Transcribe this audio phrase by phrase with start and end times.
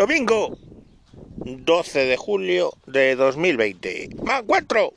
[0.00, 0.56] Domingo
[1.44, 4.08] 12 de julio de 2020.
[4.22, 4.94] ¡Más cuatro!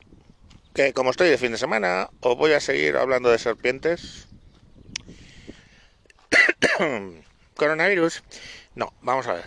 [0.74, 4.30] Que como estoy de fin de semana, os voy a seguir hablando de serpientes.
[7.58, 8.24] Coronavirus.
[8.76, 9.44] No, vamos a ver.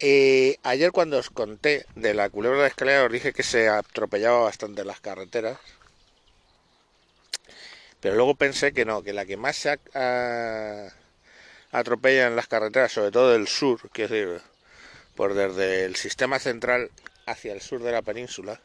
[0.00, 4.40] Eh, ayer cuando os conté de la culebra de escalera os dije que se atropellaba
[4.40, 5.56] bastante las carreteras.
[8.00, 10.92] Pero luego pensé que no, que la que más se ha,
[11.72, 14.42] atropellan las carreteras, sobre todo del sur, quiero decir,
[15.14, 16.90] por desde el sistema central
[17.26, 18.60] hacia el sur de la península,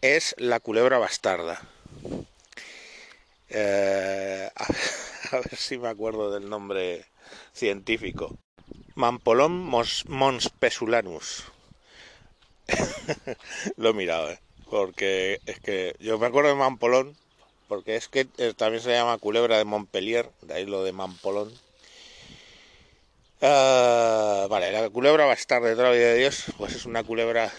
[0.00, 1.60] es la culebra bastarda.
[3.48, 4.50] Eh,
[5.30, 7.06] a, ver, si me acuerdo del nombre
[7.52, 8.36] científico.
[8.94, 9.70] Mampolón
[10.08, 11.44] monspesulanus.
[13.76, 14.40] Lo he mirado, ¿eh?
[14.72, 17.14] porque es que yo me acuerdo de Mampolón,
[17.68, 21.52] porque es que eh, también se llama culebra de Montpellier, de ahí lo de Mampolón.
[23.42, 27.02] Ah, vale, la culebra va a estar de la vida de Dios, pues es una
[27.04, 27.52] culebra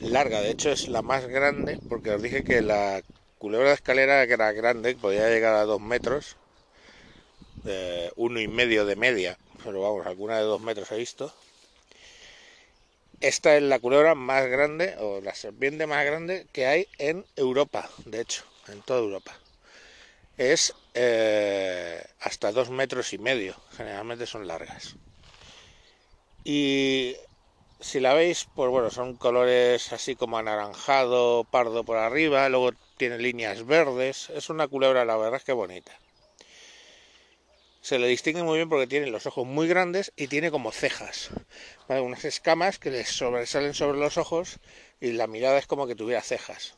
[0.00, 3.02] larga, de hecho es la más grande, porque os dije que la
[3.38, 6.36] culebra de escalera que era grande, podía llegar a dos metros,
[8.16, 11.32] uno y medio de media, pero vamos, alguna de dos metros he visto.
[13.20, 17.88] Esta es la culebra más grande, o la serpiente más grande que hay en Europa,
[18.04, 19.34] de hecho, en toda Europa.
[20.36, 21.81] Es eh,
[22.42, 24.96] hasta dos metros y medio, generalmente son largas.
[26.42, 27.14] Y
[27.78, 33.18] si la veis, pues bueno, son colores así como anaranjado, pardo por arriba, luego tiene
[33.18, 35.92] líneas verdes, es una culebra, la verdad es que bonita.
[37.80, 41.30] Se le distingue muy bien porque tiene los ojos muy grandes y tiene como cejas,
[41.86, 44.58] unas escamas que le sobresalen sobre los ojos
[45.00, 46.74] y la mirada es como que tuviera cejas.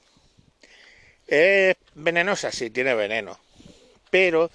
[1.26, 3.40] Es venenosa, sí, tiene veneno
[4.14, 4.48] pero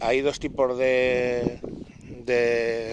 [0.00, 1.58] hay dos tipos de,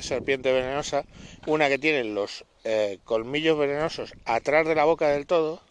[0.02, 1.06] serpiente venenosa.
[1.46, 5.62] Una que tiene los eh, colmillos venenosos atrás de la boca del todo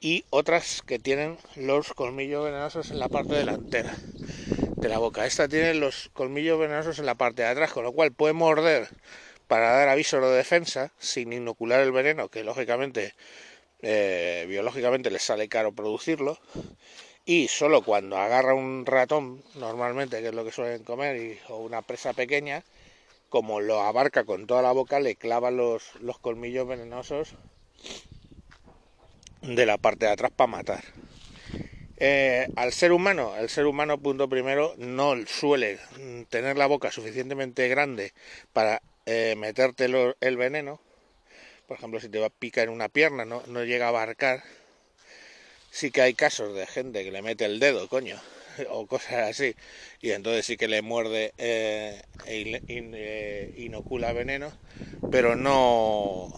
[0.00, 3.94] y otras que tienen los colmillos venenosos en la parte delantera
[4.76, 5.26] de la boca.
[5.26, 8.88] Esta tiene los colmillos venenosos en la parte de atrás, con lo cual puede morder
[9.46, 13.14] para dar aviso de defensa sin inocular el veneno, que lógicamente
[13.80, 16.38] eh, biológicamente les sale caro producirlo
[17.24, 21.82] y solo cuando agarra un ratón, normalmente, que es lo que suelen comer, o una
[21.82, 22.64] presa pequeña,
[23.28, 27.34] como lo abarca con toda la boca, le clava los, los colmillos venenosos
[29.40, 30.84] de la parte de atrás para matar.
[31.96, 35.78] Eh, al ser humano, el ser humano, punto primero, no suele
[36.28, 38.12] tener la boca suficientemente grande
[38.52, 39.84] para eh, meterte
[40.20, 40.80] el veneno.
[41.68, 44.42] Por ejemplo, si te va a picar en una pierna, no, no llega a abarcar
[45.72, 48.20] sí que hay casos de gente que le mete el dedo, coño,
[48.70, 49.56] o cosas así,
[50.02, 54.52] y entonces sí que le muerde eh, e eh, inocula veneno,
[55.10, 56.30] pero no,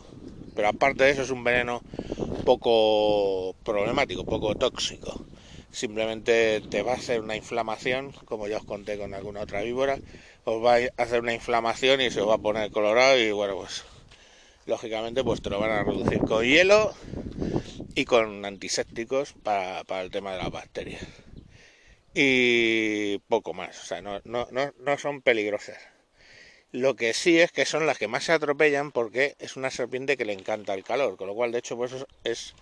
[0.55, 1.83] pero aparte de eso es un veneno
[2.45, 5.21] poco problemático, poco tóxico.
[5.73, 9.99] Simplemente te va a hacer una inflamación, como ya os conté con alguna otra víbora,
[10.45, 13.57] os va a hacer una inflamación y se os va a poner colorado y bueno,
[13.57, 13.85] pues
[14.67, 16.95] lógicamente pues te lo van a reducir con hielo
[17.95, 21.03] y con antisépticos para, el tema de las bacterias.
[22.13, 25.79] Y poco más, o sea, no, no, no, son peligrosas.
[26.73, 30.17] Lo que sí es que son las que más se atropellan porque es una serpiente
[30.17, 31.93] que le encanta el calor, con lo cual de hecho pues
[32.25, 32.55] es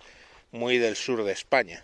[0.51, 1.83] muy del sur de España.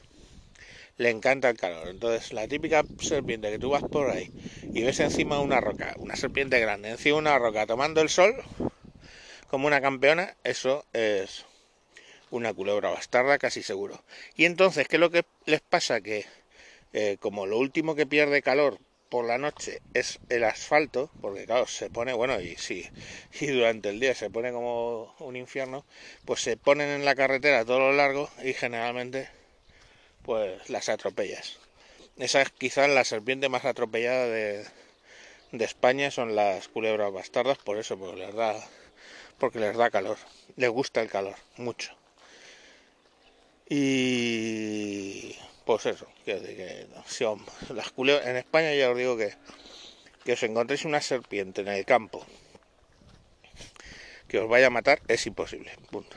[0.98, 1.88] Le encanta el calor.
[1.88, 4.30] Entonces la típica serpiente que tú vas por ahí
[4.74, 8.36] y ves encima una roca, una serpiente grande, encima una roca tomando el sol
[9.50, 11.46] como una campeona, eso es
[12.31, 14.03] una culebra bastarda casi seguro.
[14.35, 16.01] Y entonces, ¿qué es lo que les pasa?
[16.01, 16.25] Que
[16.94, 18.79] eh, como lo último que pierde calor
[19.09, 22.88] por la noche es el asfalto, porque claro, se pone, bueno, y sí,
[23.40, 25.85] y durante el día se pone como un infierno,
[26.25, 29.29] pues se ponen en la carretera todo lo largo y generalmente
[30.23, 31.57] pues las atropellas.
[32.17, 34.66] Esa es quizás la serpiente más atropellada de,
[35.51, 38.55] de España, son las culebras bastardas, por eso, porque les da,
[39.37, 40.17] porque les da calor,
[40.55, 41.98] les gusta el calor, mucho.
[43.70, 47.24] Y pues eso, que, si
[47.74, 49.34] las culebras, en España ya os digo que,
[50.26, 52.26] que os encontréis una serpiente en el campo
[54.28, 56.16] que os vaya a matar es imposible, punto.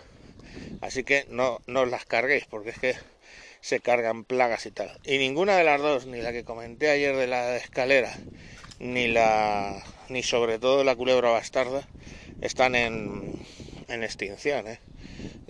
[0.80, 2.94] Así que no, no os las carguéis porque es que
[3.60, 5.00] se cargan plagas y tal.
[5.04, 8.14] Y ninguna de las dos, ni la que comenté ayer de la escalera,
[8.78, 11.88] ni la ni sobre todo la culebra bastarda,
[12.42, 13.32] están en,
[13.88, 14.78] en extinción, ¿eh?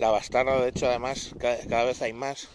[0.03, 2.49] La de hecho, además, cada, vez hay más,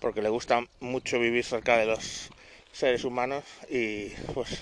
[0.00, 2.30] porque le gusta mucho vivir cerca de los
[2.70, 4.60] seres humanos y pues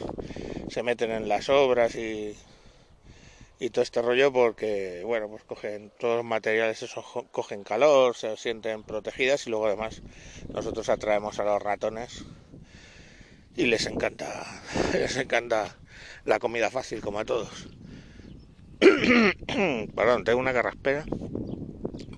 [0.71, 2.35] se meten en las obras y,
[3.61, 8.35] y todo este rollo porque, bueno, pues cogen todos los materiales, esos cogen calor, se
[8.39, 10.01] sienten protegidas y luego además
[10.49, 12.25] nosotros atraemos a los ratones
[13.55, 14.47] y les encanta,
[14.95, 15.77] les encanta
[16.25, 17.69] la comida fácil como a todos.
[19.95, 21.05] Perdón, tengo una carraspera.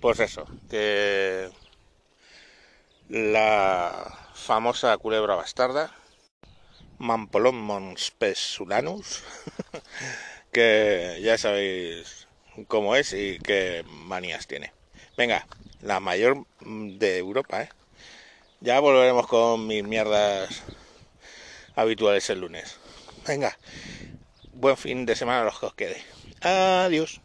[0.06, 1.50] Pues eso, que
[3.08, 5.96] la famosa culebra bastarda,
[6.98, 9.24] Mampolon monspesulanus,
[10.52, 12.28] que ya sabéis
[12.68, 14.72] cómo es y qué manías tiene.
[15.16, 15.44] Venga,
[15.80, 17.68] la mayor de Europa, ¿eh?
[18.60, 20.62] Ya volveremos con mis mierdas
[21.74, 22.78] habituales el lunes.
[23.26, 23.58] Venga,
[24.52, 26.00] buen fin de semana a los que os quede.
[26.42, 27.20] Adiós.